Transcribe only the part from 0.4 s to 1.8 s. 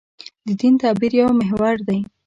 د دین تعبیر یو محور